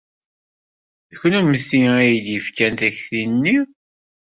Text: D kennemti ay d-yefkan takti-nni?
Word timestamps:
D 1.11 1.13
kennemti 1.19 1.81
ay 1.99 2.11
d-yefkan 2.25 2.73
takti-nni? 2.79 3.57